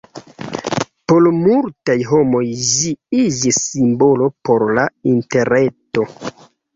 [1.11, 2.93] Por multaj homoj ĝi
[3.25, 6.07] iĝis simbolo por la Interreto.